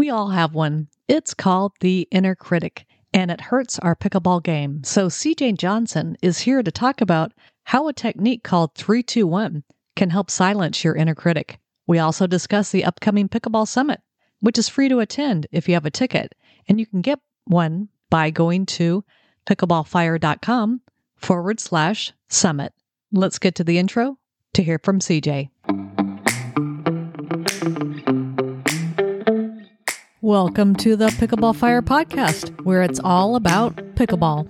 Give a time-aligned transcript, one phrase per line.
[0.00, 0.88] We all have one.
[1.08, 4.82] It's called the inner critic, and it hurts our pickleball game.
[4.82, 7.32] So, CJ Johnson is here to talk about
[7.64, 9.62] how a technique called 321
[9.96, 11.58] can help silence your inner critic.
[11.86, 14.00] We also discuss the upcoming Pickleball Summit,
[14.40, 16.34] which is free to attend if you have a ticket,
[16.66, 19.04] and you can get one by going to
[19.44, 20.80] pickleballfire.com
[21.16, 22.72] forward slash summit.
[23.12, 24.16] Let's get to the intro
[24.54, 25.50] to hear from CJ.
[30.22, 34.44] Welcome to the Pickleball Fire podcast, where it's all about pickleball.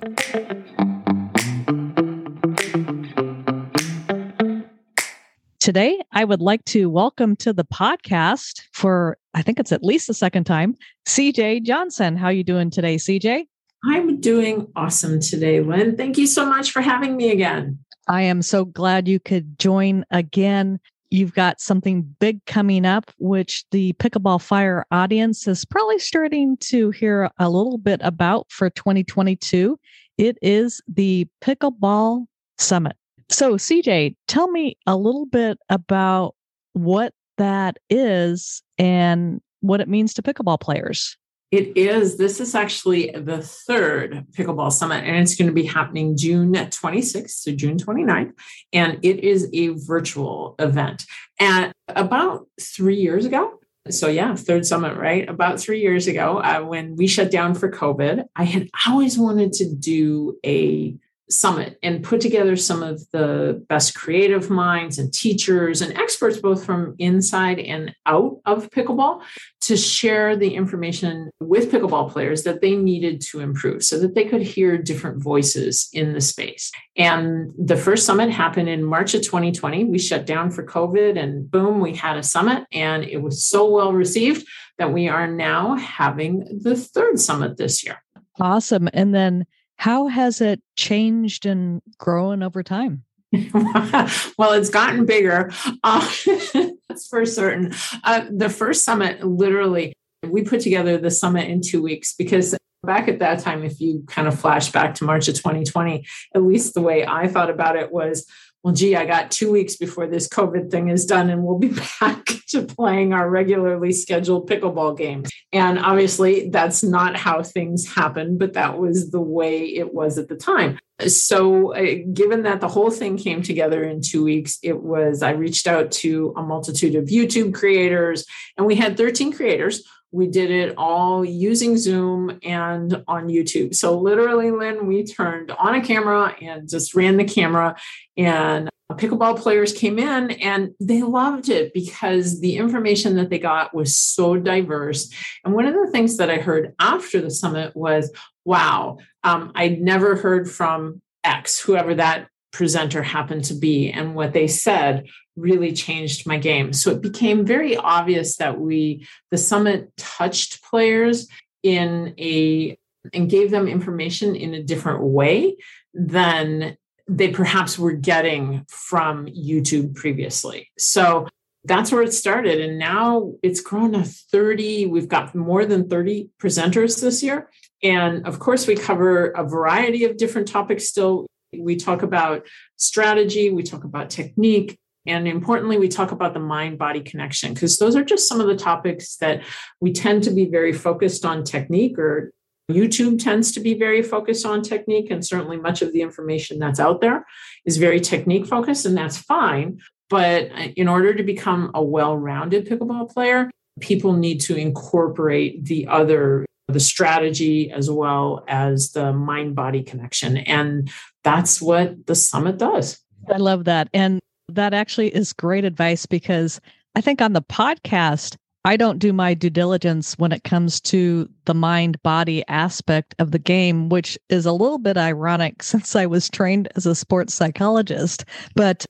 [5.61, 10.09] Today, I would like to welcome to the podcast for I think it's at least
[10.09, 12.17] the second time, CJ Johnson.
[12.17, 13.47] How you doing today, CJ?
[13.85, 15.97] I'm doing awesome today, Lynn.
[15.97, 17.79] Thank you so much for having me again.
[18.09, 20.81] I am so glad you could join again.
[21.11, 26.91] You've got something big coming up, which the Pickleball Fire audience is probably starting to
[26.91, 29.79] hear a little bit about for 2022.
[30.19, 32.27] It is the Pickleball
[32.59, 32.97] Summit.
[33.29, 36.35] So, CJ, tell me a little bit about
[36.75, 41.17] what that is and what it means to pickleball players.
[41.51, 42.17] It is.
[42.17, 47.43] This is actually the third Pickleball Summit, and it's going to be happening June 26th
[47.43, 48.33] to June 29th.
[48.73, 51.05] And it is a virtual event.
[51.41, 55.29] And about three years ago, so yeah, third summit, right?
[55.29, 59.53] About three years ago, uh, when we shut down for COVID, I had always wanted
[59.55, 60.97] to do a
[61.31, 66.65] summit and put together some of the best creative minds and teachers and experts, both
[66.65, 69.23] from inside and out of pickleball,
[69.63, 74.25] to share the information with pickleball players that they needed to improve so that they
[74.25, 76.71] could hear different voices in the space.
[76.97, 79.85] And the first summit happened in March of 2020.
[79.85, 83.71] We shut down for COVID and boom, we had a summit and it was so
[83.71, 84.47] well received
[84.79, 88.03] that we are now having the third summit this year.
[88.41, 88.89] Awesome.
[88.93, 89.45] And then
[89.81, 93.03] how has it changed and grown over time?
[93.33, 95.51] well, it's gotten bigger.
[95.83, 96.01] Uh,
[97.09, 97.73] for certain.
[98.05, 99.95] Uh, the first summit, literally,
[100.29, 104.05] we put together the summit in two weeks because back at that time, if you
[104.07, 106.05] kind of flash back to March of 2020,
[106.35, 108.27] at least the way I thought about it was
[108.63, 111.75] well, gee, I got two weeks before this COVID thing is done, and we'll be
[112.01, 115.31] back to playing our regularly scheduled pickleball games.
[115.53, 120.29] And obviously, that's not how things happen, but that was the way it was at
[120.29, 120.79] the time.
[121.07, 125.31] So, uh, given that the whole thing came together in two weeks, it was I
[125.31, 128.27] reached out to a multitude of YouTube creators,
[128.59, 129.83] and we had 13 creators
[130.13, 133.75] we did it all using Zoom and on YouTube.
[133.75, 137.77] So literally, Lynn, we turned on a camera and just ran the camera,
[138.17, 143.75] and pickleball players came in and they loved it because the information that they got
[143.75, 145.13] was so diverse.
[145.45, 148.13] And one of the things that I heard after the summit was,
[148.45, 153.91] wow, um, I'd never heard from X, whoever that presenter happened to be.
[153.91, 155.07] And what they said
[155.41, 156.73] really changed my game.
[156.73, 161.29] So it became very obvious that we, the summit touched players
[161.63, 162.79] in a,
[163.15, 165.57] and gave them information in a different way
[165.95, 166.77] than
[167.09, 170.71] they perhaps were getting from YouTube previously.
[170.79, 171.27] So
[171.65, 172.61] that's where it started.
[172.61, 174.87] And now it's grown to 30.
[174.87, 177.51] We've got more than 30 presenters this year.
[177.83, 181.27] And of course, we cover a variety of different topics still.
[181.53, 182.47] We talk about
[182.77, 184.79] strategy, we talk about technique,
[185.11, 188.47] and importantly, we talk about the mind body connection because those are just some of
[188.47, 189.43] the topics that
[189.81, 192.33] we tend to be very focused on technique, or
[192.71, 195.11] YouTube tends to be very focused on technique.
[195.11, 197.27] And certainly, much of the information that's out there
[197.65, 199.81] is very technique focused, and that's fine.
[200.09, 203.51] But uh, in order to become a well rounded pickleball player,
[203.81, 210.37] people need to incorporate the other the strategy as well as the mind body connection
[210.37, 210.89] and
[211.25, 216.61] that's what the summit does i love that and that actually is great advice because
[216.95, 221.29] I think on the podcast, I don't do my due diligence when it comes to
[221.47, 226.07] the mind body aspect of the game, which is a little bit ironic since I
[226.07, 228.25] was trained as a sports psychologist.
[228.55, 228.85] But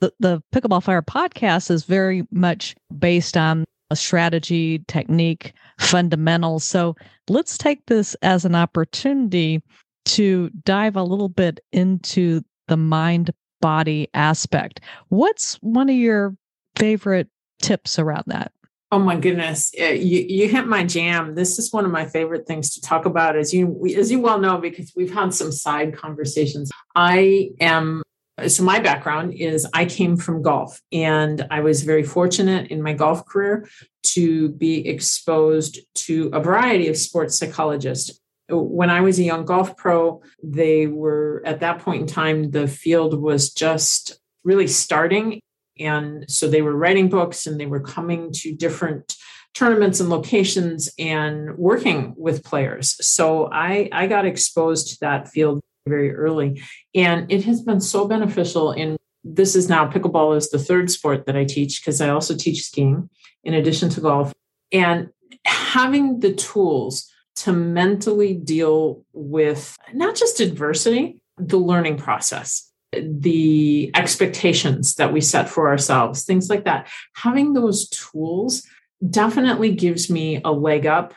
[0.00, 6.64] the, the Pickleball Fire podcast is very much based on a strategy, technique, fundamentals.
[6.64, 6.96] So
[7.28, 9.62] let's take this as an opportunity
[10.06, 13.30] to dive a little bit into the mind
[13.64, 14.78] body aspect.
[15.08, 16.36] What's one of your
[16.76, 17.28] favorite
[17.62, 18.52] tips around that?
[18.92, 21.34] Oh my goodness, uh, you, you hit my jam.
[21.34, 24.38] This is one of my favorite things to talk about, as you as you well
[24.38, 26.70] know, because we've had some side conversations.
[26.94, 28.02] I am
[28.46, 32.92] so my background is I came from golf and I was very fortunate in my
[32.92, 33.66] golf career
[34.14, 38.20] to be exposed to a variety of sports psychologists.
[38.48, 42.68] When I was a young golf pro, they were at that point in time, the
[42.68, 45.40] field was just really starting.
[45.78, 49.16] And so they were writing books and they were coming to different
[49.54, 52.96] tournaments and locations and working with players.
[53.06, 56.62] So I, I got exposed to that field very early.
[56.94, 61.24] And it has been so beneficial in this is now pickleball is the third sport
[61.26, 63.08] that I teach because I also teach skiing
[63.42, 64.32] in addition to golf.
[64.70, 65.08] And
[65.46, 67.10] having the tools
[67.44, 75.50] to mentally deal with not just adversity, the learning process, the expectations that we set
[75.50, 76.88] for ourselves, things like that.
[77.16, 78.62] Having those tools
[79.10, 81.12] definitely gives me a leg up,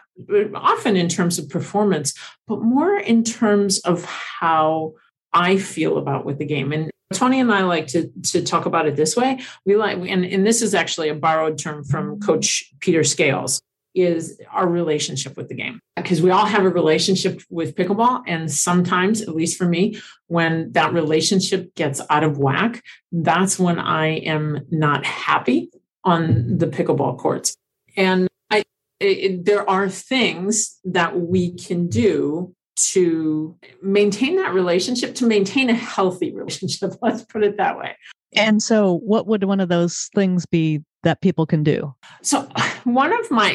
[0.54, 2.14] often in terms of performance,
[2.46, 4.96] but more in terms of how
[5.32, 6.74] I feel about with the game.
[6.74, 9.40] And Tony and I like to, to talk about it this way.
[9.66, 13.62] We like, and, and this is actually a borrowed term from Coach Peter Scales,
[13.98, 15.80] is our relationship with the game.
[15.96, 18.24] Because we all have a relationship with pickleball.
[18.28, 23.80] And sometimes, at least for me, when that relationship gets out of whack, that's when
[23.80, 25.70] I am not happy
[26.04, 27.56] on the pickleball courts.
[27.96, 28.64] And I,
[29.00, 35.76] it, there are things that we can do to maintain that relationship, to maintain a
[35.76, 36.94] healthy relationship.
[37.02, 37.98] Let's put it that way.
[38.38, 41.94] And so, what would one of those things be that people can do?
[42.22, 42.48] So,
[42.84, 43.52] one of my,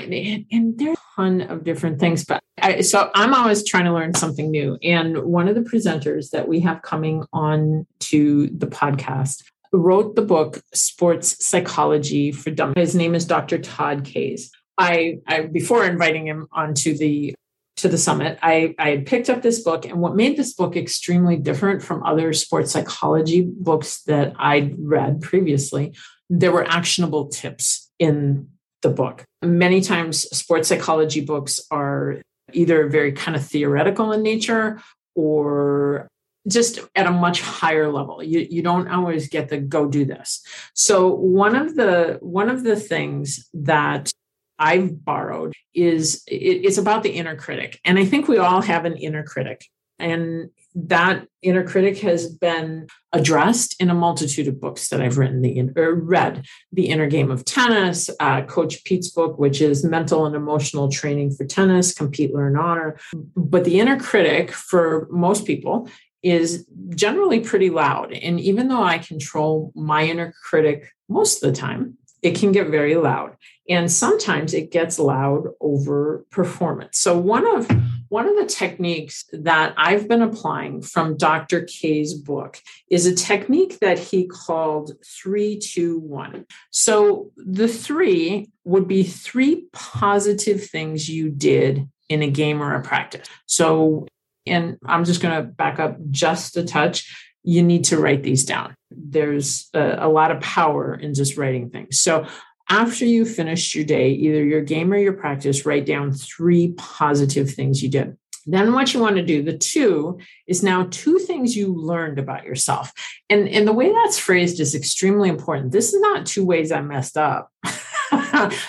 [0.50, 4.14] and there's a ton of different things, but I, so I'm always trying to learn
[4.14, 4.79] something new.
[4.82, 9.43] And one of the presenters that we have coming on to the podcast
[9.73, 12.75] wrote the book Sports Psychology for Dummies.
[12.76, 13.58] His name is Dr.
[13.58, 14.50] Todd Kays.
[14.79, 17.34] I, I before inviting him onto the
[17.76, 20.76] to the summit, I, I had picked up this book, and what made this book
[20.76, 25.94] extremely different from other sports psychology books that I'd read previously,
[26.28, 28.48] there were actionable tips in
[28.82, 29.24] the book.
[29.42, 32.20] Many times, sports psychology books are
[32.52, 34.80] either very kind of theoretical in nature
[35.14, 36.08] or
[36.48, 38.22] just at a much higher level.
[38.22, 40.44] You, you don't always get the go do this.
[40.74, 44.10] So one of the one of the things that
[44.58, 48.84] i've borrowed is it, it's about the inner critic and i think we all have
[48.84, 49.64] an inner critic
[49.99, 55.43] and that inner critic has been addressed in a multitude of books that I've written
[55.43, 56.46] the or read.
[56.72, 61.32] The Inner Game of Tennis, uh, Coach Pete's book, which is Mental and Emotional Training
[61.32, 62.96] for Tennis, Compete, Learn, Honor.
[63.37, 65.88] But the inner critic for most people
[66.22, 68.12] is generally pretty loud.
[68.12, 72.69] And even though I control my inner critic most of the time, it can get
[72.69, 73.36] very loud.
[73.69, 76.98] And sometimes it gets loud over performance.
[76.98, 77.70] So one of
[78.08, 81.62] one of the techniques that I've been applying from Dr.
[81.62, 82.60] Kays' book
[82.90, 86.46] is a technique that he called three, two, one.
[86.70, 92.82] So the three would be three positive things you did in a game or a
[92.82, 93.26] practice.
[93.46, 94.06] So
[94.46, 97.31] and I'm just going to back up just a touch.
[97.42, 98.74] You need to write these down.
[98.90, 102.00] There's a, a lot of power in just writing things.
[102.00, 102.26] So
[102.68, 107.50] after you finished your day, either your game or your practice, write down three positive
[107.50, 108.16] things you did.
[108.46, 112.44] Then what you want to do, the two is now two things you learned about
[112.44, 112.92] yourself.
[113.30, 115.72] And, and the way that's phrased is extremely important.
[115.72, 117.50] This is not two ways I messed up.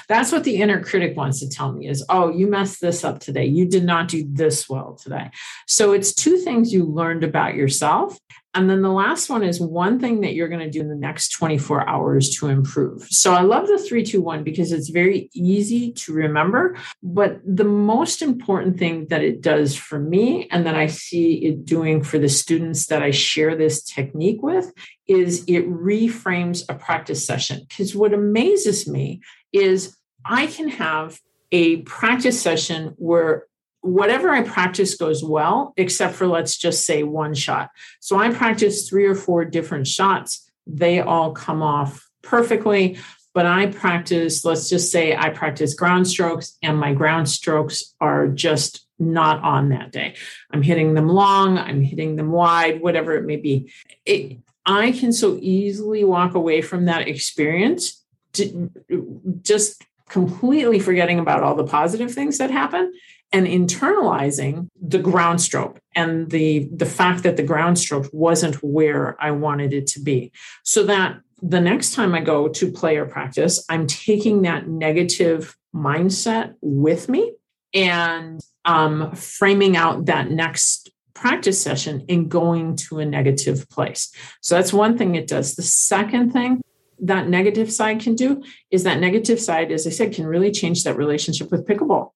[0.08, 3.20] That's what the inner critic wants to tell me is, oh, you messed this up
[3.20, 3.46] today.
[3.46, 5.32] You did not do this well today.
[5.68, 8.18] So it's two things you learned about yourself.
[8.56, 10.96] And then the last one is one thing that you're going to do in the
[10.96, 13.04] next 24 hours to improve.
[13.10, 16.78] So I love the 321 because it's very easy to remember.
[17.02, 21.66] But the most important thing that it does for me and that I see it
[21.66, 24.72] doing for the students that I share this technique with
[25.08, 27.66] is it reframes a practice session.
[27.68, 31.20] Because what amazes me is I can have
[31.52, 33.46] a practice session where
[33.84, 37.70] whatever I practice goes well, except for let's just say one shot.
[38.00, 40.50] So I practice three or four different shots.
[40.66, 42.98] They all come off perfectly.
[43.34, 48.28] But I practice, let's just say I practice ground strokes, and my ground strokes are
[48.28, 50.16] just not on that day.
[50.52, 53.72] I'm hitting them long, I'm hitting them wide, whatever it may be.
[54.06, 58.04] It, I can so easily walk away from that experience
[59.42, 59.84] just
[60.14, 62.94] completely forgetting about all the positive things that happen
[63.32, 69.18] and internalizing the ground stroke and the the fact that the ground stroke wasn't where
[69.20, 73.66] I wanted it to be so that the next time I go to player practice
[73.70, 77.34] I'm taking that negative mindset with me
[77.74, 84.14] and um, framing out that next practice session and going to a negative place.
[84.42, 85.56] So that's one thing it does.
[85.56, 86.62] The second thing
[87.04, 90.84] that negative side can do is that negative side, as I said, can really change
[90.84, 92.12] that relationship with pickleball.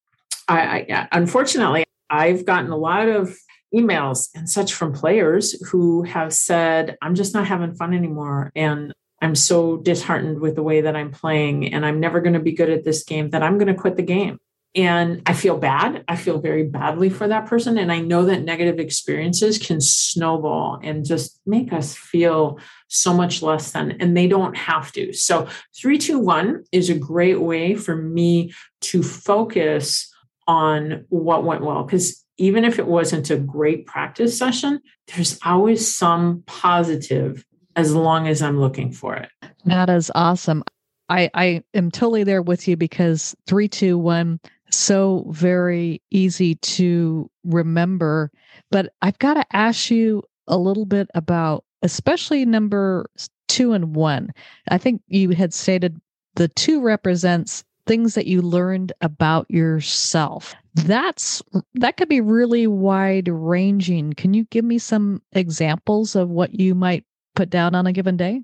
[0.48, 3.36] I, I unfortunately, I've gotten a lot of
[3.76, 8.52] emails and such from players who have said, I'm just not having fun anymore.
[8.56, 12.40] And I'm so disheartened with the way that I'm playing, and I'm never going to
[12.40, 14.38] be good at this game that I'm going to quit the game.
[14.76, 16.04] And I feel bad.
[16.08, 17.80] I feel very badly for that person.
[17.80, 23.42] And I know that negative experiences can snowball and just make us feel so much
[23.42, 25.14] less than, and they don't have to.
[25.14, 25.48] So,
[25.80, 30.14] 321 is a great way for me to focus
[30.48, 31.84] on what went well.
[31.84, 34.80] Because even if it wasn't a great practice session,
[35.14, 37.44] there's always some positive
[37.76, 39.30] as long as I'm looking for it.
[39.66, 40.64] That is awesome.
[41.10, 44.40] I, I am totally there with you because 321
[44.70, 48.32] so very easy to remember.
[48.72, 53.10] But I've got to ask you a little bit about, especially number
[53.48, 54.32] two and one.
[54.70, 56.00] I think you had stated
[56.36, 60.54] the two represents things that you learned about yourself.
[60.76, 61.42] That's
[61.76, 64.14] that could be really wide ranging.
[64.14, 67.06] Can you give me some examples of what you might
[67.36, 68.44] put down on a given day?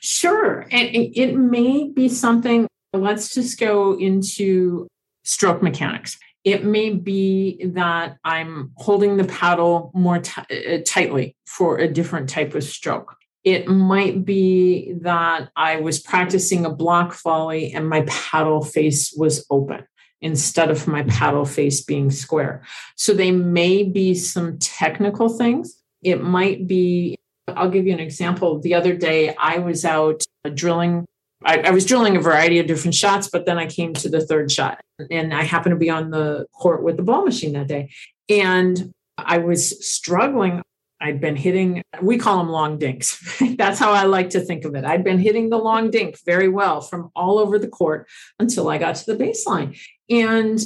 [0.00, 0.66] Sure.
[0.70, 4.88] And it may be something, let's just go into
[5.24, 6.18] stroke mechanics.
[6.44, 10.40] It may be that I'm holding the paddle more t-
[10.74, 13.16] uh, tightly for a different type of stroke.
[13.44, 19.44] It might be that I was practicing a block volley and my paddle face was
[19.50, 19.86] open
[20.20, 22.62] instead of my paddle face being square.
[22.96, 25.76] So they may be some technical things.
[26.02, 27.16] It might be,
[27.48, 28.60] I'll give you an example.
[28.60, 30.22] The other day I was out
[30.54, 31.04] drilling
[31.44, 34.24] I, I, was drilling a variety of different shots, but then I came to the
[34.24, 34.80] third shot
[35.10, 37.90] and I happened to be on the court with the ball machine that day.
[38.28, 40.62] And I was struggling.
[41.00, 43.40] I'd been hitting, we call them long dinks.
[43.56, 44.84] That's how I like to think of it.
[44.84, 48.08] I'd been hitting the long dink very well from all over the court
[48.38, 49.78] until I got to the baseline.
[50.08, 50.60] And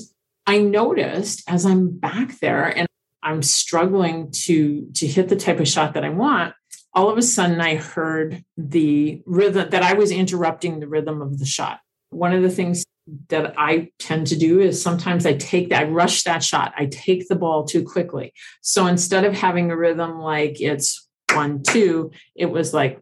[0.47, 2.87] I noticed as I'm back there and
[3.23, 6.55] I'm struggling to to hit the type of shot that I want,
[6.97, 11.39] all of a sudden I heard the rhythm that I was interrupting the rhythm of
[11.39, 11.81] the shot.
[12.09, 12.85] One of the things
[13.29, 16.87] that I tend to do is sometimes I take that, I rush that shot, I
[16.87, 18.33] take the ball too quickly.
[18.63, 22.99] So instead of having a rhythm like it's one, two, it was like,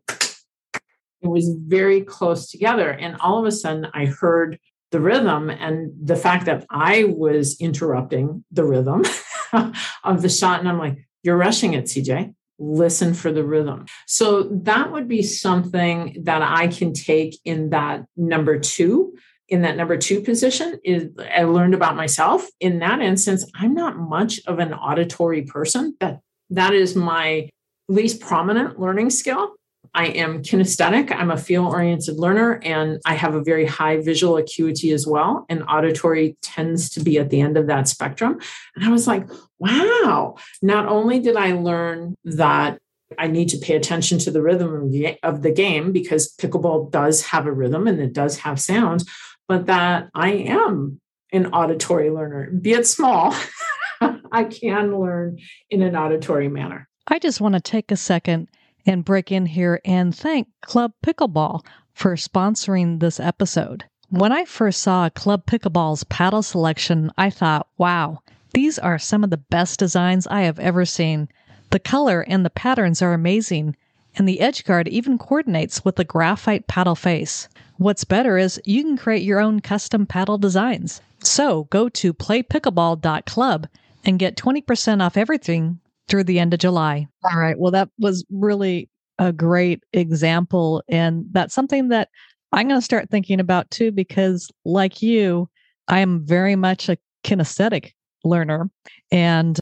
[1.22, 2.90] it was very close together.
[2.90, 4.58] And all of a sudden I heard
[4.90, 9.04] the rhythm and the fact that I was interrupting the rhythm
[10.04, 10.58] of the shot.
[10.58, 13.86] And I'm like, you're rushing it, CJ listen for the rhythm.
[14.06, 19.16] So that would be something that I can take in that number two.
[19.48, 22.46] In that number two position, is I learned about myself.
[22.60, 25.94] In that instance, I'm not much of an auditory person.
[26.00, 26.20] That
[26.50, 27.50] that is my
[27.86, 29.54] least prominent learning skill.
[29.94, 31.12] I am kinesthetic.
[31.12, 35.46] I'm a feel oriented learner and I have a very high visual acuity as well.
[35.48, 38.40] And auditory tends to be at the end of that spectrum.
[38.74, 42.80] And I was like, wow, not only did I learn that
[43.18, 47.46] I need to pay attention to the rhythm of the game because pickleball does have
[47.46, 49.08] a rhythm and it does have sounds,
[49.46, 51.00] but that I am
[51.32, 53.34] an auditory learner, be it small.
[54.32, 55.38] I can learn
[55.70, 56.88] in an auditory manner.
[57.06, 58.48] I just want to take a second
[58.86, 63.84] and break in here and thank Club Pickleball for sponsoring this episode.
[64.10, 68.20] When I first saw Club Pickleball's paddle selection, I thought, wow,
[68.52, 71.28] these are some of the best designs I have ever seen.
[71.70, 73.74] The color and the patterns are amazing,
[74.16, 77.48] and the edge guard even coordinates with the graphite paddle face.
[77.76, 81.00] What's better is you can create your own custom paddle designs.
[81.20, 83.66] So go to playpickleball.club
[84.04, 85.80] and get 20% off everything
[86.14, 87.08] through the end of July.
[87.24, 87.58] All right.
[87.58, 90.80] Well, that was really a great example.
[90.88, 92.08] And that's something that
[92.52, 95.48] I'm going to start thinking about too, because like you,
[95.88, 98.70] I am very much a kinesthetic learner.
[99.10, 99.58] And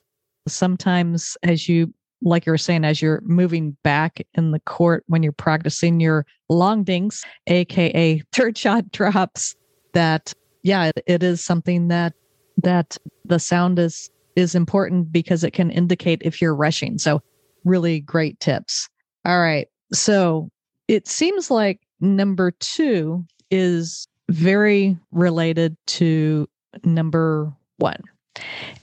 [0.46, 5.22] sometimes, as you, like you were saying, as you're moving back in the court when
[5.22, 9.56] you're practicing your long dinks, AKA third shot drops,
[9.94, 12.12] that, yeah, it is something that,
[12.58, 16.98] that the sound is is important because it can indicate if you're rushing.
[16.98, 17.22] So,
[17.64, 18.88] really great tips.
[19.24, 19.68] All right.
[19.92, 20.48] So,
[20.88, 26.48] it seems like number two is very related to
[26.84, 28.00] number one.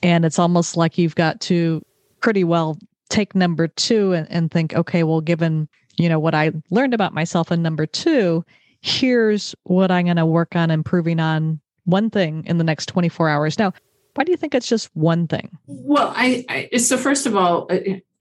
[0.04, 1.82] And it's almost like you've got to
[2.22, 2.78] pretty well
[3.10, 7.14] take number two and, and think, okay, well, given, you know, what I learned about
[7.14, 8.46] myself in number two,
[8.82, 13.30] here's what I'm going to work on improving on one thing in the next 24
[13.30, 13.58] hours.
[13.58, 13.74] Now,
[14.20, 15.58] Why do you think it's just one thing?
[15.66, 17.78] Well, I, I so first of all, uh,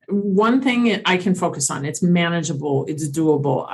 [0.08, 1.84] one thing I can focus on.
[1.84, 2.84] It's manageable.
[2.86, 3.72] It's doable.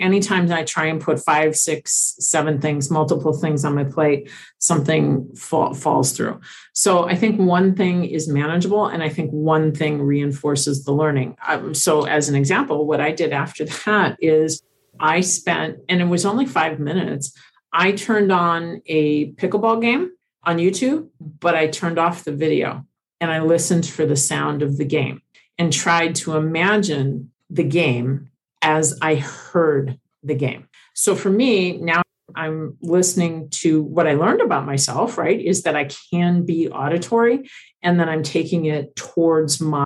[0.00, 5.28] Anytime I try and put five, six, seven things, multiple things on my plate, something
[5.34, 6.40] fall, falls through.
[6.72, 11.36] So I think one thing is manageable, and I think one thing reinforces the learning.
[11.46, 14.62] Um, so, as an example, what I did after that is
[14.98, 17.36] I spent, and it was only five minutes.
[17.70, 20.12] I turned on a pickleball game
[20.46, 22.86] on YouTube, but I turned off the video
[23.20, 25.20] and I listened for the sound of the game
[25.58, 28.30] and tried to imagine the game
[28.62, 30.68] as I heard the game.
[30.94, 32.02] So for me, now
[32.34, 35.40] I'm listening to what I learned about myself, right?
[35.40, 37.48] Is that I can be auditory
[37.82, 39.85] and then I'm taking it towards my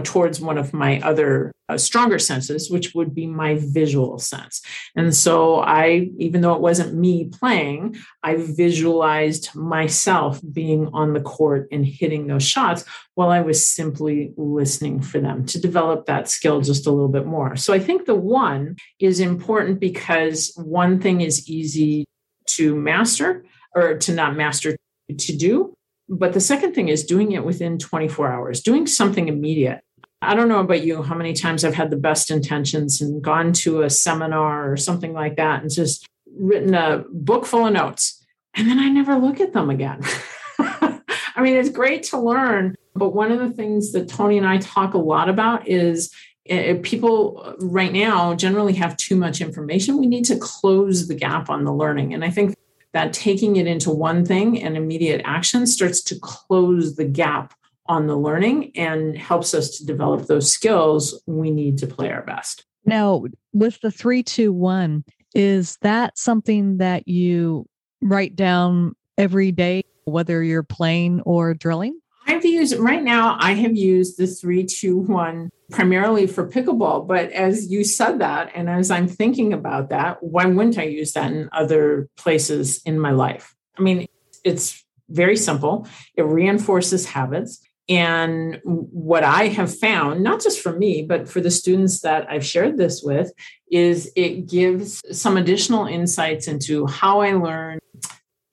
[0.00, 4.60] towards one of my other uh, stronger senses, which would be my visual sense.
[4.96, 11.20] And so I, even though it wasn't me playing, I visualized myself being on the
[11.20, 16.28] court and hitting those shots while I was simply listening for them to develop that
[16.28, 17.56] skill just a little bit more.
[17.56, 22.04] So I think the one is important because one thing is easy
[22.48, 24.76] to master or to not master
[25.16, 25.74] to do
[26.10, 29.80] but the second thing is doing it within 24 hours, doing something immediate.
[30.22, 33.52] I don't know about you, how many times I've had the best intentions and gone
[33.54, 38.24] to a seminar or something like that and just written a book full of notes.
[38.54, 40.02] And then I never look at them again.
[40.58, 42.74] I mean, it's great to learn.
[42.94, 46.12] But one of the things that Tony and I talk a lot about is
[46.46, 49.98] eh, people right now generally have too much information.
[49.98, 52.12] We need to close the gap on the learning.
[52.12, 52.54] And I think
[52.92, 57.54] that taking it into one thing and immediate action starts to close the gap
[57.90, 62.22] on the learning and helps us to develop those skills we need to play our
[62.22, 62.64] best.
[62.84, 65.04] Now, with the three, two, one,
[65.34, 67.66] is that something that you
[68.00, 71.98] write down every day, whether you're playing or drilling?
[72.28, 77.08] I've used right now, I have used the three, two, one primarily for pickleball.
[77.08, 81.12] But as you said that, and as I'm thinking about that, why wouldn't I use
[81.14, 83.52] that in other places in my life?
[83.76, 84.06] I mean,
[84.44, 87.60] it's very simple, it reinforces habits.
[87.90, 92.46] And what I have found, not just for me, but for the students that I've
[92.46, 93.32] shared this with,
[93.68, 97.80] is it gives some additional insights into how I learn,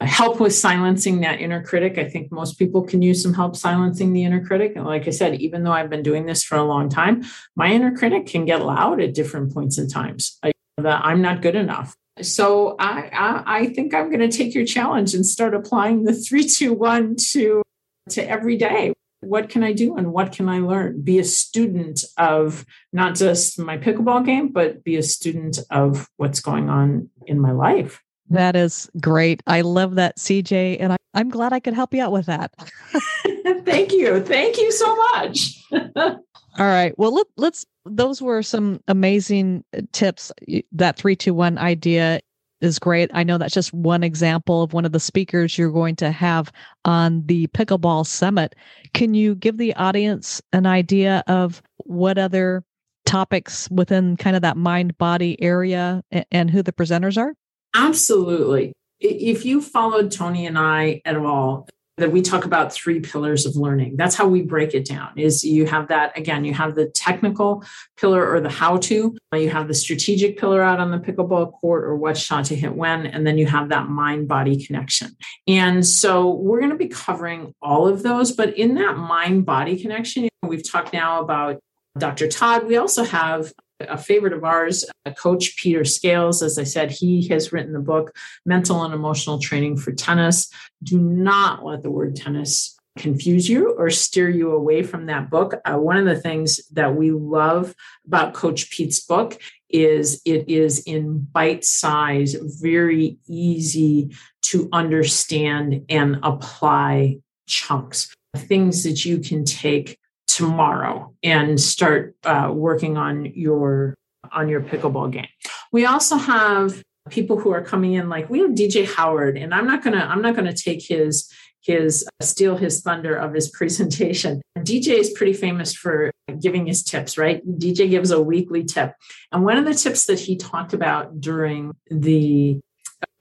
[0.01, 1.99] help with silencing that inner critic.
[1.99, 4.73] I think most people can use some help silencing the inner critic.
[4.75, 7.23] And like I said, even though I've been doing this for a long time,
[7.55, 10.39] my inner critic can get loud at different points in times.
[10.41, 11.95] I, that I'm not good enough.
[12.23, 16.13] So I, I, I think I'm going to take your challenge and start applying the
[16.13, 17.61] three, two, one to
[18.09, 21.01] to every day what can I do and what can I learn?
[21.01, 26.39] Be a student of not just my pickleball game, but be a student of what's
[26.39, 28.01] going on in my life.
[28.29, 29.41] That is great.
[29.47, 30.77] I love that, CJ.
[30.79, 32.53] And I, am glad I could help you out with that.
[33.65, 34.21] Thank you.
[34.21, 35.63] Thank you so much.
[36.59, 36.97] All right.
[36.97, 40.31] Well, let, let's, those were some amazing uh, tips.
[40.71, 42.19] That 321 idea
[42.61, 43.11] is great.
[43.13, 46.51] I know that's just one example of one of the speakers you're going to have
[46.85, 48.55] on the Pickleball Summit.
[48.93, 52.63] Can you give the audience an idea of what other
[53.05, 57.33] topics within kind of that mind body area and who the presenters are?
[57.75, 58.73] Absolutely.
[58.99, 63.55] If you followed Tony and I at all, that we talk about three pillars of
[63.55, 63.95] learning.
[63.97, 67.63] That's how we break it down is you have that again you have the technical
[67.97, 71.83] pillar or the how to you have the strategic pillar out on the pickleball court
[71.83, 75.15] or what shot to hit when and then you have that mind body connection.
[75.47, 79.81] And so we're going to be covering all of those but in that mind body
[79.81, 81.59] connection we've talked now about
[81.97, 82.67] dr todd.
[82.67, 84.85] We also have a favorite of ours,
[85.17, 86.41] Coach Peter Scales.
[86.41, 90.49] As I said, he has written the book Mental and Emotional Training for Tennis.
[90.83, 95.55] Do not let the word tennis confuse you or steer you away from that book.
[95.65, 100.79] Uh, one of the things that we love about Coach Pete's book is it is
[100.79, 109.99] in bite size, very easy to understand and apply chunks, things that you can take
[110.37, 113.95] tomorrow and start uh, working on your
[114.31, 115.27] on your pickleball game.
[115.71, 119.65] We also have people who are coming in like we have DJ Howard and I'm
[119.65, 123.49] not going to I'm not going to take his his steal his thunder of his
[123.57, 124.43] presentation.
[124.59, 127.41] DJ is pretty famous for giving his tips, right?
[127.47, 128.93] DJ gives a weekly tip.
[129.31, 132.59] And one of the tips that he talked about during the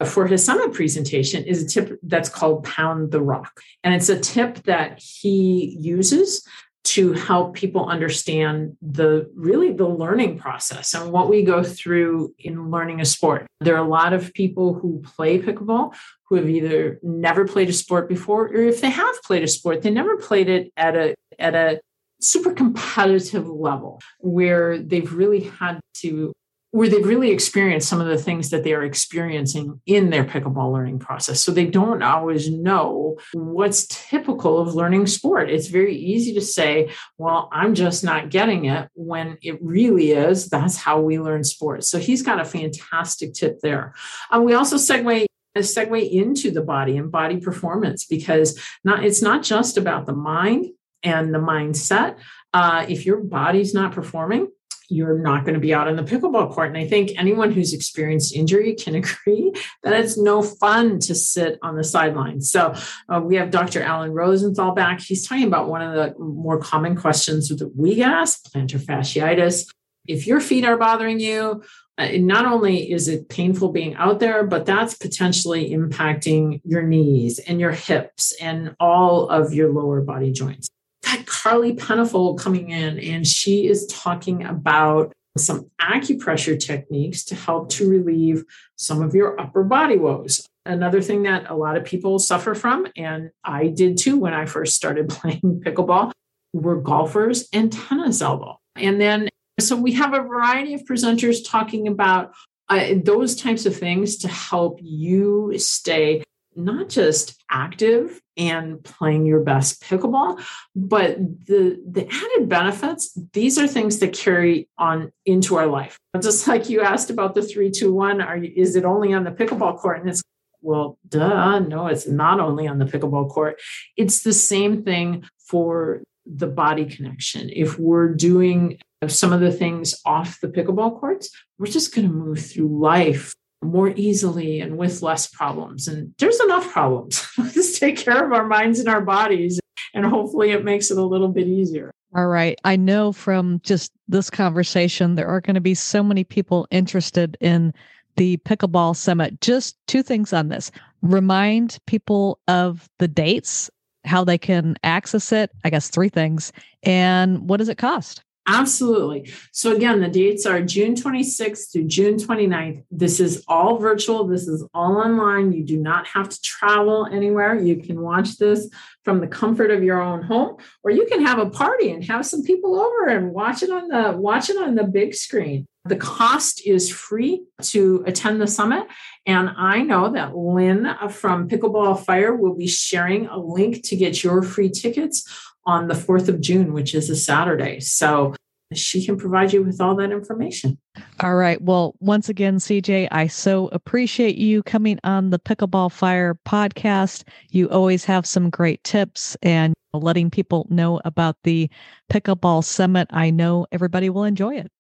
[0.01, 3.61] uh, for his summit presentation is a tip that's called pound the rock.
[3.83, 6.47] And it's a tip that he uses
[6.87, 12.71] to help people understand the really the learning process and what we go through in
[12.71, 13.47] learning a sport.
[13.61, 15.95] There are a lot of people who play pickleball
[16.29, 19.83] who have either never played a sport before or if they have played a sport,
[19.83, 21.81] they never played it at a at a
[22.21, 26.33] super competitive level where they've really had to
[26.77, 30.71] where they've really experienced some of the things that they are experiencing in their pickleball
[30.71, 31.41] learning process.
[31.41, 35.49] So they don't always know what's typical of learning sport.
[35.49, 40.49] It's very easy to say, well, I'm just not getting it when it really is.
[40.49, 41.89] That's how we learn sports.
[41.89, 43.95] So he's got a fantastic tip there.
[44.31, 49.23] Um, we also segue a segue into the body and body performance because not it's
[49.23, 50.67] not just about the mind
[51.03, 52.19] and the mindset.
[52.53, 54.49] Uh, if your body's not performing,
[54.89, 56.69] you're not going to be out on the pickleball court.
[56.69, 61.59] And I think anyone who's experienced injury can agree that it's no fun to sit
[61.63, 62.51] on the sidelines.
[62.51, 62.75] So
[63.09, 63.83] uh, we have Dr.
[63.83, 65.01] Alan Rosenthal back.
[65.01, 69.67] He's talking about one of the more common questions that we ask plantar fasciitis.
[70.07, 71.65] If your feet are bothering you,
[71.99, 77.39] uh, not only is it painful being out there, but that's potentially impacting your knees
[77.39, 80.69] and your hips and all of your lower body joints
[81.07, 87.69] got Carly Pennifold coming in, and she is talking about some acupressure techniques to help
[87.69, 88.45] to relieve
[88.77, 90.47] some of your upper body woes.
[90.65, 94.47] Another thing that a lot of people suffer from, and I did too when I
[94.47, 96.13] first started playing pickleball,
[96.53, 98.59] were golfers and tennis elbow.
[98.77, 99.29] And then,
[99.61, 102.33] so we have a variety of presenters talking about
[102.69, 106.25] uh, those types of things to help you stay
[106.57, 110.43] not just active and playing your best pickleball
[110.75, 111.17] but
[111.47, 115.99] the the added benefits these are things that carry on into our life.
[116.21, 119.79] Just like you asked about the 321 are you, is it only on the pickleball
[119.79, 120.01] court?
[120.01, 120.23] And it's
[120.63, 123.61] well duh no it's not only on the pickleball court.
[123.97, 127.51] It's the same thing for the body connection.
[127.53, 132.13] If we're doing some of the things off the pickleball courts we're just going to
[132.13, 135.89] move through life more easily and with less problems.
[135.89, 137.27] And there's enough problems.
[137.53, 139.61] Just take care of our minds and our bodies,
[139.95, 141.91] and hopefully it makes it a little bit easier.
[142.15, 142.59] All right.
[142.65, 147.37] I know from just this conversation, there are going to be so many people interested
[147.41, 147.75] in
[148.17, 149.41] the Pickleball Summit.
[149.41, 150.71] Just two things on this
[151.03, 153.71] remind people of the dates,
[154.05, 155.51] how they can access it.
[155.65, 156.53] I guess three things.
[156.83, 158.23] And what does it cost?
[158.49, 159.33] Absolutely.
[159.51, 162.85] So, again, the dates are June 26th through June 29th.
[162.91, 165.53] This is all virtual, this is all online.
[165.53, 167.59] You do not have to travel anywhere.
[167.59, 168.71] You can watch this
[169.05, 172.25] from the comfort of your own home, or you can have a party and have
[172.25, 175.67] some people over and watch it on the watch it on the big screen.
[175.85, 178.87] The cost is free to attend the summit.
[179.25, 184.25] And I know that Lynn from Pickleball Fire will be sharing a link to get
[184.25, 185.29] your free tickets
[185.67, 187.81] on the 4th of June, which is a Saturday.
[187.81, 188.35] So
[188.73, 190.79] she can provide you with all that information.
[191.21, 191.61] All right.
[191.61, 197.25] Well, once again, CJ, I so appreciate you coming on the Pickleball Fire podcast.
[197.51, 201.71] You always have some great tips and letting people know about the
[202.11, 203.09] Pickleball Summit.
[203.11, 204.71] I know everybody will enjoy it.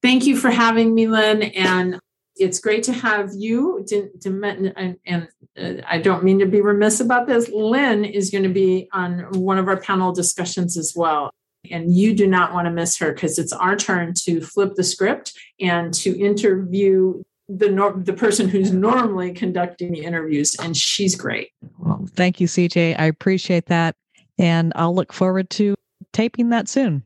[0.00, 1.42] Thank you for having me, Lynn.
[1.42, 1.98] And
[2.38, 3.84] it's great to have you.
[3.88, 7.48] To, to, and, and uh, I don't mean to be remiss about this.
[7.50, 11.30] Lynn is going to be on one of our panel discussions as well.
[11.70, 14.84] And you do not want to miss her because it's our turn to flip the
[14.84, 21.14] script and to interview the nor- the person who's normally conducting the interviews, and she's
[21.14, 21.50] great.
[21.78, 22.98] Well, thank you, CJ.
[22.98, 23.96] I appreciate that,
[24.38, 25.74] and I'll look forward to
[26.12, 27.02] taping that soon.